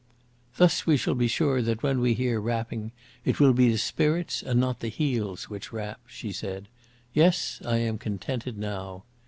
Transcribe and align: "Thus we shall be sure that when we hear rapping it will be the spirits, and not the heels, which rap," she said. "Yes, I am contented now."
"Thus 0.57 0.87
we 0.87 0.97
shall 0.97 1.13
be 1.13 1.27
sure 1.27 1.61
that 1.61 1.83
when 1.83 1.99
we 2.01 2.15
hear 2.15 2.41
rapping 2.41 2.91
it 3.23 3.39
will 3.39 3.53
be 3.53 3.71
the 3.71 3.77
spirits, 3.77 4.41
and 4.41 4.59
not 4.59 4.79
the 4.79 4.87
heels, 4.87 5.47
which 5.47 5.71
rap," 5.71 6.01
she 6.07 6.31
said. 6.31 6.69
"Yes, 7.13 7.61
I 7.63 7.77
am 7.77 7.99
contented 7.99 8.57
now." 8.57 9.03